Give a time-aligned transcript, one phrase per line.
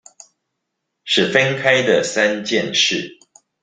[1.03, 3.19] 是分開的三件事